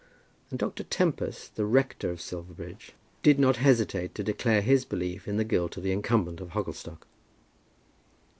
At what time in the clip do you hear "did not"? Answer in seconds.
3.21-3.57